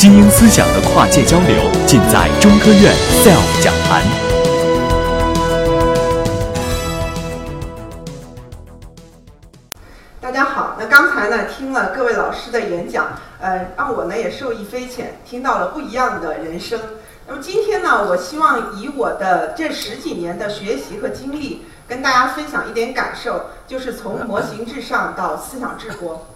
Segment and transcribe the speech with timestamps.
[0.00, 4.02] 精英思想的跨界交流，尽在中科院 SELF 讲坛。
[10.18, 13.08] 大家好，那刚才呢听了各位老师的演讲，
[13.40, 16.80] 呃，让我呢也受益匪浅，听到了不一样的人生。
[17.28, 26.26] 那么今天呢，我希望以我的这十几年的学习和经历，跟大家分享一点感受，就是从模型至上到思想治国。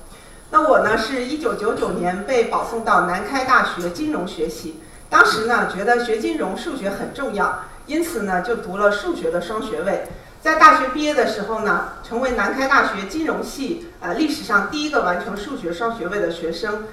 [0.54, 10.06] 那我呢是一九九九年被保送到南开大学金融学习，当时呢觉得学金融数学很重要，因此呢就读了数学的双学位。
[10.40, 16.84] 在大学毕业的时候呢，成为南开大学金融系呃历史上第一个完成数学双学位的学生。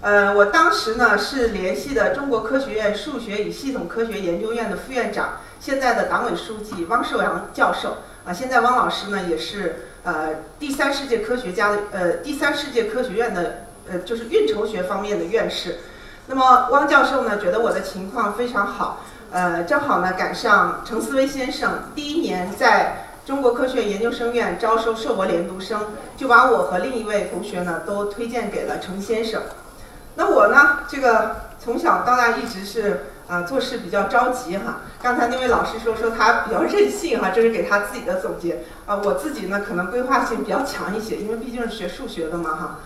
[0.00, 8.32] 呃，我当时呢是联系的中国科学院数学与系统科学研究院的副院长，现在的党委书记汪寿阳教授啊。
[8.32, 10.28] 现在汪老师呢也是呃
[10.58, 15.78] 第三世界科学家的呃第三世界科学院的呃就是运筹学方面的院士。
[16.26, 19.04] 那么汪教授呢觉得我的情况非常好。
[19.32, 29.42] 呃，正好呢赶上程思维先生第一年在中国科学研究生院招收硕博连读生，就把我和另一位同学呢都推荐给了程先生。
[30.16, 34.80] 那我呢，这个从小到大一直是啊做事比较着急哈。
[35.02, 38.96] 刚才那位老师说说他比较任性哈，这是给他自己的总结啊。
[39.04, 42.78] 我自己呢可能规划性比较强一些，因为毕竟是学数学的嘛哈。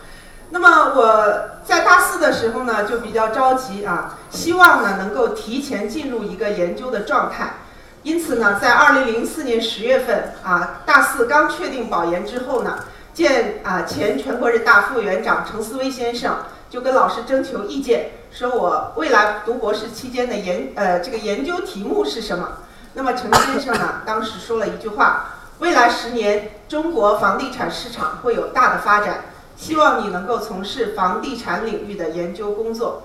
[0.50, 7.54] 那么我在大四的时候呢，就比较着急啊，希望呢能够提前进入一个研究的状态。
[8.02, 12.80] 因此呢，在二零零四年十月份啊，大四刚确定保研之后呢，
[13.14, 16.36] 见啊前全国人大副委员长程思威先生，
[16.74, 22.48] 就跟老师征求意见，说我未来读博士期间的研呃这个研究题目是什么。
[22.94, 29.26] 那么程先生呢，当时说了一句话：未来十年中国房地产市场会有大的发展。
[29.56, 33.04] 希望你能够从事房地产领域的研究工作。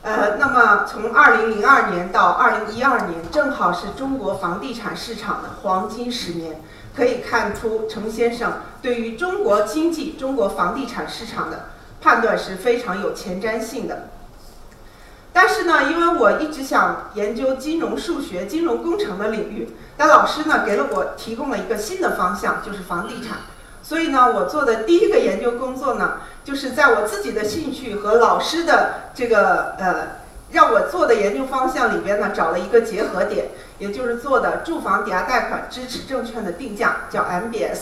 [0.00, 6.62] 呃，那么从二零零二年到二零一二年，正好是中国房地产市场的黄金十年。
[6.96, 11.66] 可以看出，程先生对于中国经济、中国房地产市场的
[12.00, 14.08] 判断是非常有前瞻性的。
[15.32, 23.38] 但是呢，因为我一直想研究金融数学、金融工程的领域，但老师呢给了我提供了一个新的方向，就是房地产。
[23.82, 26.14] 所以呢，我做的第一个研究工作呢，
[26.44, 30.08] 就是在我自己的兴趣和老师的这个呃
[30.50, 33.46] 让我做的研究方向里边呢，找了一个结合点，
[33.78, 37.78] 也就是做的住房抵押贷款支持证券的定价，叫 MBS。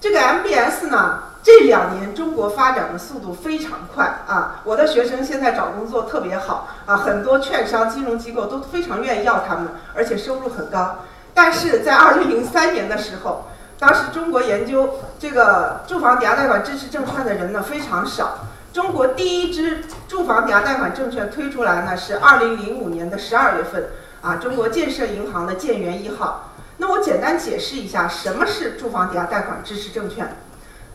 [0.00, 1.24] 这个 MBS 呢，
[1.58, 10.98] 这两年中国发展的速度非常快啊，我的学生现在找工作特别好啊，很多券商、金融机构都非常愿意要他们，而且收入很高。
[11.34, 13.44] 但是在二零零三年的时候。
[13.80, 18.38] 当时中国研究这个住房抵押贷款支持证券的人呢非常少。
[18.72, 23.90] 中国第一支住房抵押贷款证券推出来呢是二零零五年的十二月份，
[24.20, 26.50] 啊，中国建设银行的建元一号。
[26.78, 30.36] 那我简单解释一下什么是住房抵押贷款支持证券。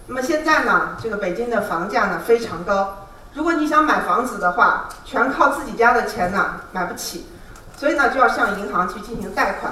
[0.08, 7.26] 那么现在呢，这个北京的房价呢非常高，如果你想买房子的话，全靠自己家的钱呢买不起，
[7.78, 9.72] 所以呢就要向银行去进行贷款。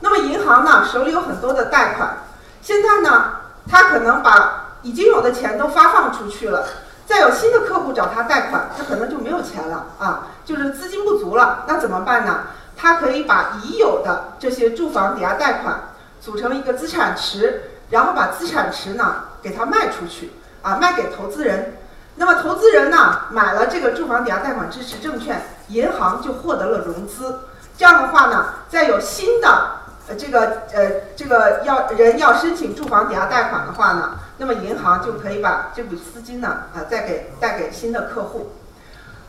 [0.00, 2.16] 那么银行呢手里有很多的贷款。
[2.62, 3.24] 现在呢，
[3.68, 6.66] 他可能把已经有的钱都发放出去了，
[7.06, 11.64] 再有新的客户找他贷款，他可能就没有钱了啊，就是资金不足了。
[11.68, 12.40] 那怎么办呢？
[12.76, 15.78] 他可以把已有的这些住房抵押贷款
[16.20, 20.32] 组成一个资产池，然后把资产池呢给它卖出去
[20.62, 21.78] 啊，卖给投资人。
[22.16, 27.40] 那么投资人呢买了这个住房抵押贷款支持证券，银行就获得了融资。
[27.76, 29.78] 这样的话呢，再有新的。
[30.08, 38.52] 呃，这个呃，这个要人要申请住房抵押贷款的话呢，那么银行就可以把这笔资金呢，啊，再给贷给新的客户。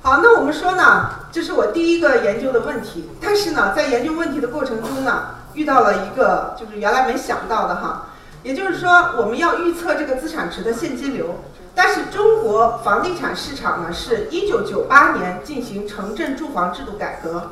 [0.02, 3.10] 好，那我们说呢，这是我第一个研究的问题。
[3.22, 8.06] 但是呢，在研究问题的过程中呢，遇到了一个就是原来没想到的哈，
[8.44, 11.36] 也就是说，我们要预测这个资产池的现金流。
[11.76, 17.52] 但是中国房地产市场呢，是一九九八年进行城镇住房制度改革。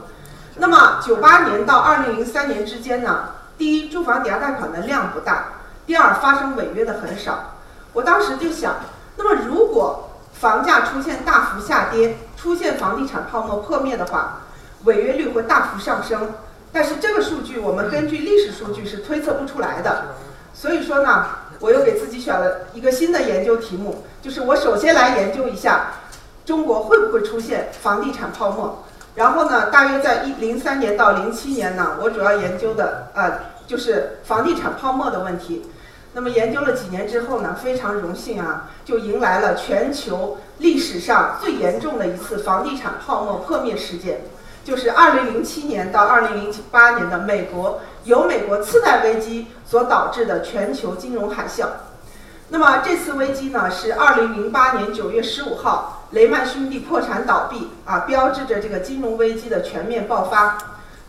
[0.56, 5.34] 那么，九八年到二零零三年之间呢，第一，住房抵押贷款的量不大；
[5.86, 7.56] 第二，发生违约的很少。
[7.94, 8.76] 我当时就想，
[9.18, 14.42] 那么如果房价出现大幅下跌，出现房地产泡沫破灭的话，
[14.84, 16.32] 违约率会大幅上升。
[16.72, 20.16] 但是这个数据我们根据历史数据是推测不出来的。
[20.60, 21.28] 所以说呢，
[21.60, 25.92] 我又给自己选了一个新的研究题目，就是我首先来研究一下，
[26.48, 28.84] 中国会不会出现房地产泡沫。
[29.14, 35.70] 然后呢，大约在一零三年到零七年呢，我主要研究的呃就是房地产泡沫的问题。
[36.14, 44.22] 那么研究了几年之后呢，非常荣幸啊，就迎来了全球历史上最严重的一次房地产泡沫破灭事件，
[44.66, 51.68] 就是二零零七年到二零零八年的美国由美国次贷危机所导致的全球金融海啸。
[52.50, 60.58] 那么这次危机呢，是2008年9月15号雷曼兄弟破产倒闭啊，标志着这个金融危机的全面爆发。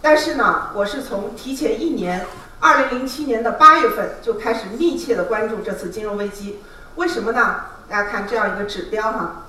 [0.02, 2.26] 但是呢，我是从提前一年。
[2.60, 6.58] 二零零七年的八月份就开始密切的关注这次金融危机，
[6.96, 7.54] 为什么呢？
[7.88, 9.44] 大家看这样一个指标哈，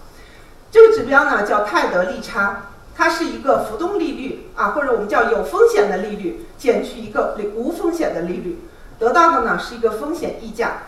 [0.70, 2.69] 这个指标呢叫泰德利差，
[3.00, 8.60] 它是一个浮动利率啊，或者我们叫有风险的利率减去一个无风险的利率，
[9.00, 10.80] 得到的呢是一个风险溢价。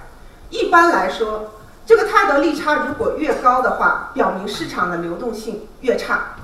[0.50, 1.54] 一般来说，
[1.86, 6.36] 这个泰德利差如果越高的话，表明市场的流动性越差。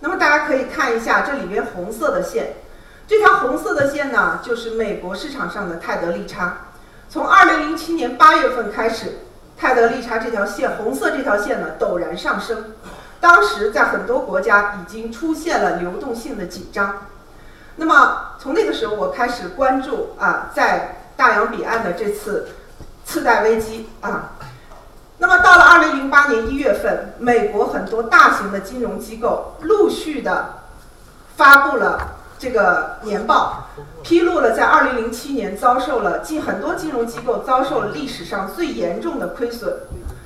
[0.00, 2.56] 那么大家可以看一下这里面红色的线。
[3.08, 6.66] 这条红色的线呢，就是美国市场上的泰德利差。
[7.08, 9.20] 从二零零七年八月份开始，
[9.56, 12.74] 泰德利差这条线，红色这条线呢陡然上升。
[13.24, 17.06] 当时在很多国家已经出现了流动性的紧张。
[17.76, 22.48] 那么从那个时候我开始关注啊，在大洋彼岸的这次
[23.06, 24.32] 次贷危机啊。
[25.16, 30.56] 那么到了二零零八年一月份，美国很多大型的金融机构陆续的
[31.34, 32.18] 发布了。
[32.36, 33.68] 这个年报
[34.02, 39.78] 披露了，在二零零七年遭受了近很多金融机构遭受了历史上最严重的亏损。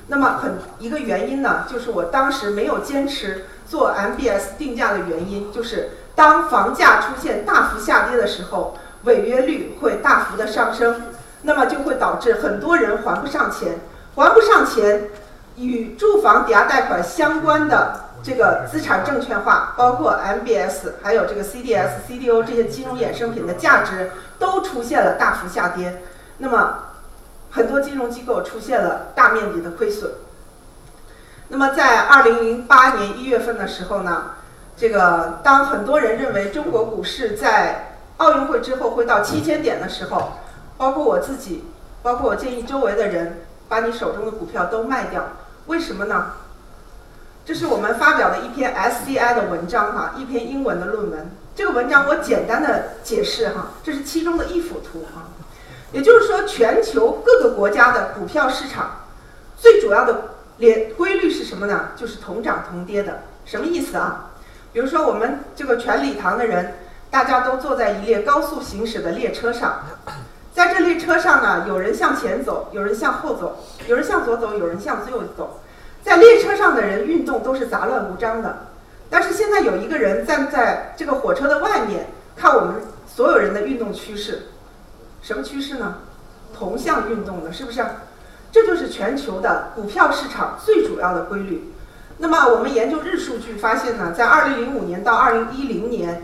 [0.09, 11.01] 那么很一个原因呢，就是我当时没有坚持做 MBS 定价的原因，就是当房价出现大幅下跌的时候，违约率会大幅的上升，
[11.43, 13.79] 那么就会导致很多人还不上钱，
[14.15, 15.09] 还不上钱，
[15.55, 18.05] 与住房抵押贷款相关的。
[18.21, 26.01] 这个资产证券化，包括 MBS，还有这个 CDS、CDO 这些金融衍生品的价值都出现了大幅下跌。
[26.39, 26.79] 那么，
[27.51, 30.11] 很多金融机构出现了大面积的亏损。
[31.49, 34.33] 那么，在二零零八年一月份的时候呢，
[34.77, 40.33] 这个当很多人认为中国股市在奥运会之后会到七千点的时候，
[40.77, 41.63] 包括我自己，
[42.03, 45.23] 包括我建议周围的人把你手中的股票都卖掉。
[45.65, 46.33] 为什么呢？
[47.45, 51.31] 这是我们发表的一篇 SCI 的文章哈，一篇英文的论文。
[51.55, 55.23] 这个文章我简单的解释哈，这是其中的一幅图哈。
[55.91, 59.05] 也就是说，全球各个国家的股票市场
[59.57, 61.89] 最主要的连规律是什么呢？
[61.95, 63.21] 就是同涨同跌的。
[63.45, 64.29] 什么意思啊？
[64.71, 66.75] 比如说我们这个全礼堂的人，
[67.09, 69.79] 大家都坐在一列高速行驶的列车上，
[70.53, 73.57] 在这列车上呢，有人向前走，有人向后走，
[73.87, 75.61] 有人向左走，有人向右走。
[76.03, 78.67] 在列车上的人运动都是杂乱无章的，
[79.09, 82.75] 但是现在有一个人站在这个火车的外面看我们
[83.07, 84.43] 所有人的运动趋势，
[85.21, 85.97] 什么趋势呢？
[86.57, 87.85] 同向运动的，是不是？
[88.51, 91.71] 这就是全球的股票市场最主要的规律。
[92.17, 96.23] 那么我们研究日数据发现呢，在二零零五年到二零一零年，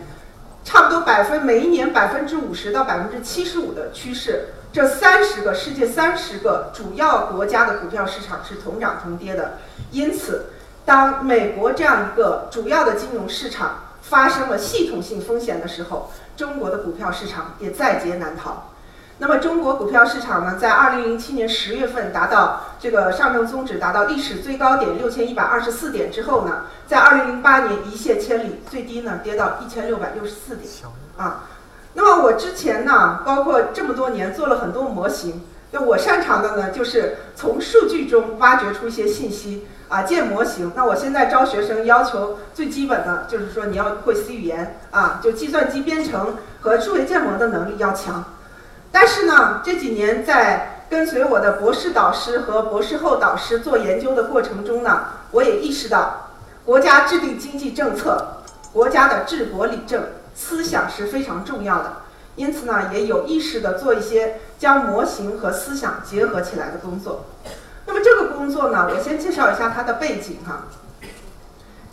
[0.64, 4.48] 差不多百分每一年百分之五十到百分之七十五的趋势。
[4.72, 9.58] 这三十个世界三十个主要国家的股票市场是同涨同跌的，
[9.90, 10.46] 因此，
[10.84, 18.72] 当美国这样一个主要的金融市场发生了系统性风险的时候，中国的股票市场也在劫难逃。
[19.18, 30.70] 那么，中国股票市场呢，在二零零七年十月份达到这个上证综指达到历史最高点六千一百二十四点之后呢，在二零零八年一泻千里，最低呢跌到一千六百六十四点
[31.16, 31.44] 啊。
[31.94, 40.70] 那么我之前呢，包括这么多年做了很多模型，那我擅长的呢，就是从数据中挖掘出一些信息啊，建模型。
[40.76, 48.22] 那我现在招学生要求最基本的就是说你要会 C 语言啊，就计算机编程和数学建模的能力要强。
[48.98, 56.30] 但是呢，这几年在跟随我的博士导师和博士后导师做研究的过程中呢，我也意识到，
[56.64, 58.38] 国家制定经济政策，
[58.72, 60.02] 国家的治国理政。
[60.34, 61.92] 思想是非常重要的，
[62.36, 67.26] 因此呢，也有意识的做一些将模型和思想结合起来的工作。
[67.84, 70.62] 那么这个工作呢，我先介绍一下它的背景哈。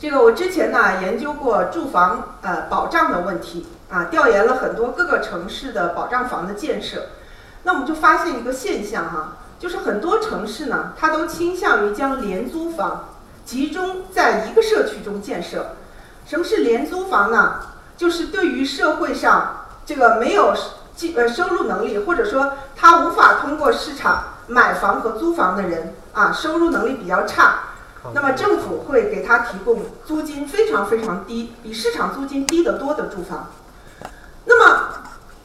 [0.03, 7.03] 这个我之前呢研究过住房呃保障的问题啊，调研了很多各个城市的保障房的建设。
[7.63, 13.12] 那我们就发现一个现象哈，就是很多城市呢，它都倾向于将廉租房
[13.45, 15.67] 集中在一个社区中建设。
[16.25, 17.62] 什么是廉租房呢？
[17.95, 20.53] 就是对于社会上这个没有
[21.15, 27.60] 呃收入能力，或者说他无法通过市场买房和租房的人啊，收入能力比较差，
[28.13, 33.48] 那么政府会给他提供租金非常非常低，比市场租金低得多的住房。
[34.45, 34.89] 那么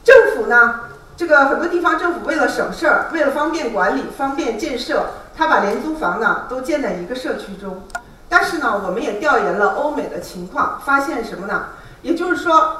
[0.03, 0.81] 政府呢，
[1.15, 5.05] 这个很多地方政府为了省事儿，为了方便管理、方便建设，
[5.37, 7.83] 他把廉租房呢都建在一个社区中。
[8.27, 11.67] 但是呢，我们也调研了欧美的情况，发现什么呢？
[12.01, 12.77] 也就是说，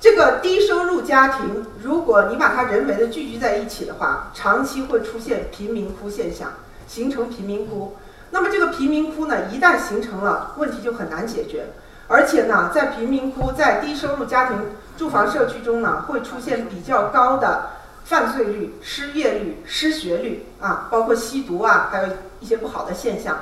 [0.00, 6.50] 这个低收入家庭，如果你把它人为的聚集在一起的话，长期会出现贫民窟现象，
[6.88, 7.96] 形成贫民窟。
[8.32, 11.66] 那么这个贫民窟呢，一旦形成了，问题就很难解决。
[12.08, 14.58] 而且呢，在贫民窟、在低收入家庭
[14.96, 17.70] 住房社区中呢，会出现比较高的
[18.04, 22.08] 犯罪率、失业率、失学率啊，包括吸毒啊，还有
[22.40, 23.38] 一些不好的现象。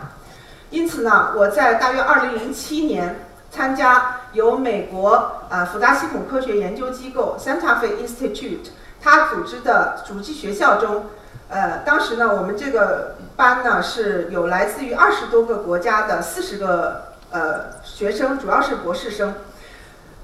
[0.71, 8.71] 因此呢，我在大约二零零七年参加由美国啊复杂系统科学研究机构 Santa Fe Institute
[9.01, 11.07] 它组织的主机学校中，
[11.51, 19.35] 呃，当时呢，我们这个班呢是有来自于二十多个国家的四十个呃学生，主要是博士生。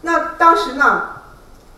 [0.02, 1.09] 那当时呢，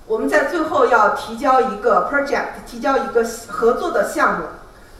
[0.07, 4.45] 我们在最后要提交一个 project，提交一个合作的项目。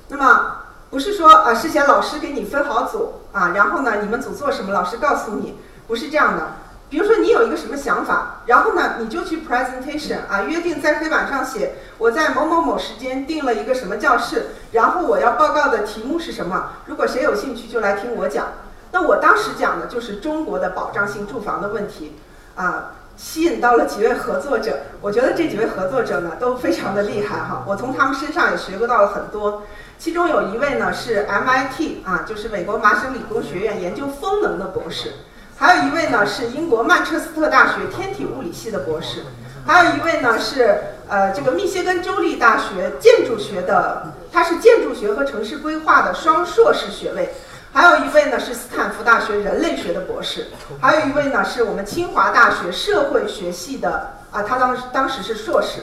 [0.09, 0.57] 那么
[0.89, 6.43] 不是说啊，事先老师给你分好组啊，然后呢，你们组做什么，老师告诉你，不是这样的。
[6.91, 16.71] 比如说你有一个什么想法，然后呢，你就去 presentation 啊，约定在黑板上写，我在某某某时间定了一个什么教室，然后我要报告的题目是什么。
[16.87, 18.47] 如果谁有兴趣，就来听我讲。
[18.91, 22.17] 那我当时讲的就是中国的保障性住房的问题
[22.55, 24.79] 啊，吸引到了几位合作者。
[25.03, 29.65] 我觉得这几位合作者呢都非常的厉害哈，我从他们身上也学过到了很多。
[29.99, 35.13] 其中有一位呢是 MIT 啊，就是美国麻省理工学院研究风能的博士，
[35.59, 39.25] 还有一位呢是英国曼彻斯特大学天体物理系的博士，
[39.67, 47.35] 还有一位呢是呃这个密歇根州立大学建筑学的，他是建筑学和城市规划的双硕士学位，
[47.73, 50.47] 还有一位呢是斯坦福大学人类学的博士，
[50.81, 55.81] 还有一位呢是我们清华大学社会学系的啊，他当时当时是硕士。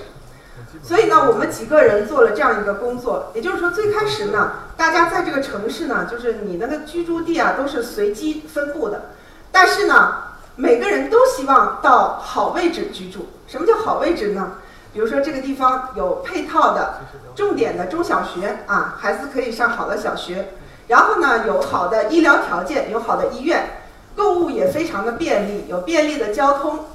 [0.82, 9.10] 所以呢，我们几个人做了这样一个工作，也就是说，最开始呢，大家在这个城市呢，就是你那个居住地啊，都是随机分布的，
[9.52, 10.16] 但是呢，
[10.56, 13.30] 每个人都希望到好位置居住。
[13.48, 14.54] 什么叫好位置呢？
[14.94, 17.02] 比如说这个地方有配套的
[17.36, 20.54] 重点的中小学啊，孩子可以上好的小学，
[20.88, 23.82] 然后呢，有好的医疗条件，有好的医院，
[24.16, 26.86] 购物也非常的便利，有便利的交通。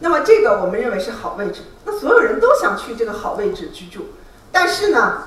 [0.00, 4.10] 那么这个我们认为是好位置，那所有人都想去这个好位置居住，
[4.52, 5.22] 但是呢，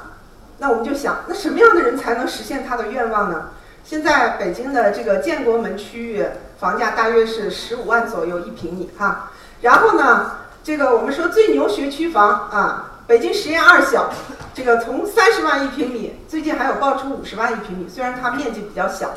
[0.60, 3.50] 那我们就想，那什么样的人才能实现他的愿望呢？
[3.84, 6.24] 现在北京的这个建国门区域
[6.62, 14.12] 房价大约是十五万左右一平米哈，然后呢，这个我们说最牛学区房啊，北京实验二小，
[14.54, 19.10] 这个从三十万一平米，最近还有爆出五十万一平米，虽然它面积比较小，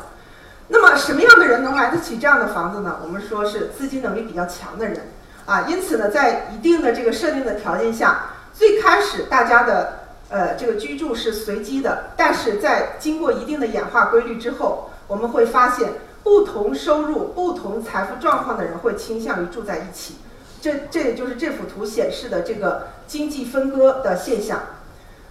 [0.68, 2.98] 那么什么样的人能买得起这样的房子呢？
[3.02, 5.12] 我们说是资金能力比较强的人。
[5.44, 8.22] 啊，因此呢，在一定的这个设定的条件下，
[8.54, 15.92] 最开始大家的呃这个居住是随机的，但是在经过一定的演化规律之后，我们会发现
[16.24, 20.16] 不同收入、不同财富状况的人会倾向于住在一起。
[20.60, 24.60] 这这也就是这幅图显示的这个经济分割的现象。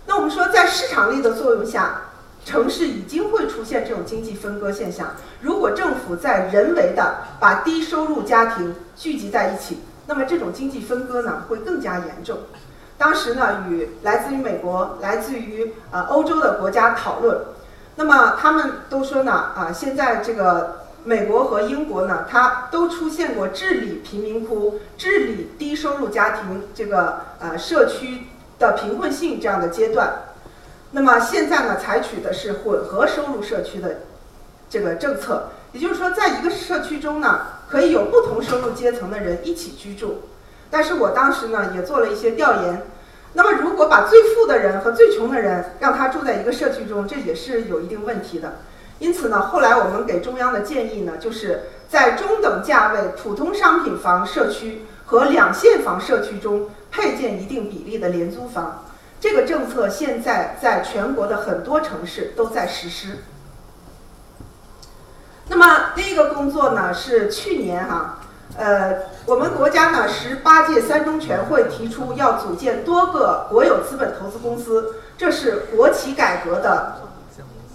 [0.06, 2.02] 那我们说，在市场力的作用下，
[2.46, 5.16] 城市已经会出现这种经济分割现象。
[5.42, 12.38] 如果政府在人为的把低收入家庭聚集在一起，那么这种经济分割呢，会更加严重。
[12.98, 17.40] 当时呢，与来自于美国、来自于呃欧洲的国家讨论，
[17.96, 28.24] 那么他们都说呢，啊，现在这个美国和英国呢，它都出现过治理贫民窟、治理低收入家庭这个呃社区
[28.60, 30.14] 的贫困性这样的阶段。
[30.92, 34.02] 那么现在呢，采取的是混合收入社区的
[34.70, 37.48] 这个政策，也就是说，在一个社区中呢。
[37.74, 40.26] 可以有不同收入阶层的人一起居住，
[40.70, 42.84] 但是我当时呢也做了一些调研。
[43.34, 48.60] 那么如果把最富的人和最穷的人让他住在一个社区中，这也是有一定问题的。
[49.04, 58.86] 因此呢，后来我们给中央的建议呢，就是在中等价位普通商品房社区和两线房社区中配建一定比例的廉租房。
[59.20, 63.18] 这个政策现在在全国的很多城市都在实施。
[65.50, 68.20] 那么第一个工作呢是去年哈，
[68.56, 68.96] 呃，
[69.26, 76.94] 我们国家呢十八届三中全会提出要组建多个国有资本投资公司，这是国企改革的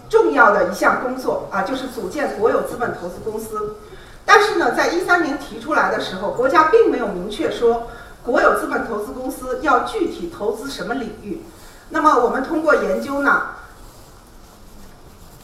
[0.09, 3.77] 重要的一项工作啊，就是组建国有资本投资公司。
[4.25, 7.88] 但是呢，在一三年提出来的时候，国家并没有明确说
[8.23, 11.43] 国有资本投资公司要具体投资什么领域。
[11.91, 13.43] 那么我们通过研究呢，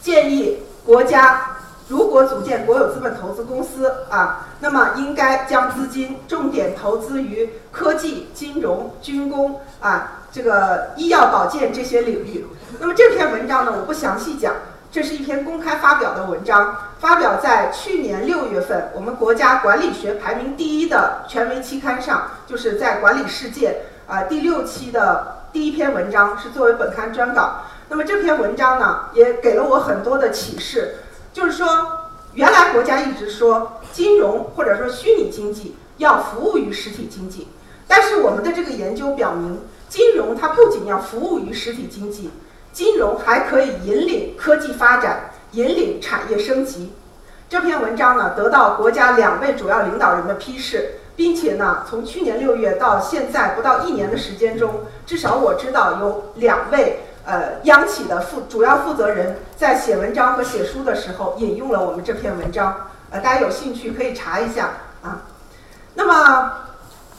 [0.00, 1.50] 建议国家。
[1.86, 12.44] 如果组建国有资本投资公司啊，那么应该将资金重点投资于科技、金融、军工啊、这个医药保健这些领域。
[12.80, 14.52] 那么这篇文章呢，我不详细讲，
[14.90, 27.60] 这是一篇公开发表的文章，发表在去年六月份我们国家管理学排名第一的权威期刊上，就是在《管理世界》啊第六期的第一篇文章是作为本刊专稿。
[27.88, 30.96] 那么这篇文章呢，也给了我很多的启示，
[31.32, 31.68] 就是说，
[32.32, 37.46] 原来国家一直说金融或者说虚拟经济要服务于实体经济，
[37.86, 39.60] 但是我们的这个研究表明，
[39.94, 42.28] 金融它不仅要服务于实体经济。
[42.72, 46.92] 金融还可以引领科技发展，引领产业升级。
[47.48, 62.88] 这篇文章呢，得到国家两位主要领导人的批示，并且呢，从去年六月到现在不到一年的时间中，至少我知道有两位呃央企的负主要负责人在写文章和写书的时候引用了我们这篇文章。
[63.10, 64.70] 呃，大家有兴趣可以查一下
[65.02, 65.22] 啊。
[65.94, 66.52] 那么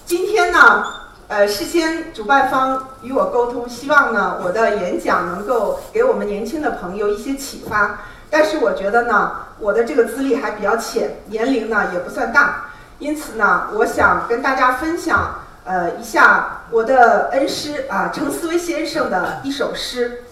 [0.06, 0.86] 今天呢？
[1.28, 8.02] 呃，事先主办方与我沟通，希望呢我的演讲能够给我们年轻的朋友一些启发。
[8.30, 12.68] 但是我觉得呢，我的这个资历还比较浅，年龄呢也不算大，
[13.00, 20.26] 因此呢，我想跟大家分享呃一下我的恩师啊程思维先生的一首诗。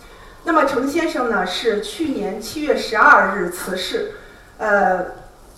[0.44, 4.12] 那么程先生呢是去年七月十二日辞世，
[4.60, 5.06] 呃，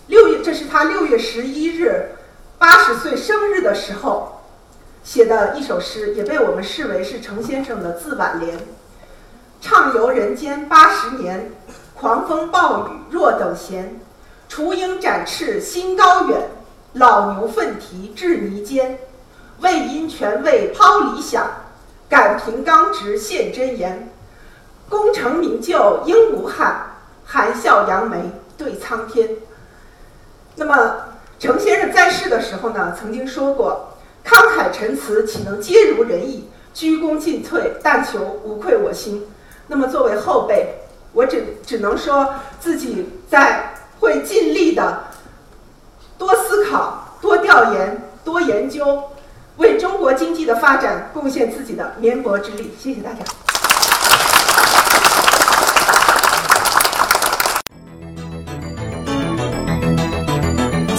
[0.07, 2.11] 六月这是他六月十一日
[2.57, 4.31] 八十岁生日的时候。
[5.05, 8.57] 写的一首诗，也被我们视为是程先生的自挽联
[9.61, 11.51] ：“畅游人间八十年，
[11.93, 13.99] 狂风暴雨若等闲。
[14.49, 16.49] 雏鹰展翅心高远，
[16.93, 18.97] 老牛奋蹄至泥间。
[19.59, 21.51] 为因权位抛理想，
[22.09, 24.09] 敢凭刚直现真言。
[24.89, 26.83] 功成名就应无憾，
[27.23, 28.17] 含笑扬眉
[28.57, 29.29] 对苍天。”
[30.57, 30.95] 那么，
[31.37, 33.91] 程先生在世的时候呢，曾经说过。
[34.25, 36.49] 慷慨陈词岂能皆如人意？
[36.73, 39.23] 鞠躬尽瘁，但求无愧我心。
[39.67, 40.79] 那么作为后辈，
[41.13, 45.03] 我只只能说自己在会尽力的
[46.17, 49.03] 多思考、多调研、多研究，
[49.57, 52.73] 为中国经济的发展贡献自己的绵薄之力。
[52.79, 53.19] 谢谢大家。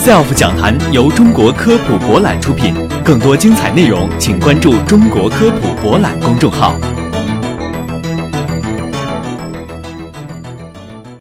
[0.07, 6.77] SELF 讲坛由中国科普博览出品，更多精彩内容，请关注中国科普博览公众号。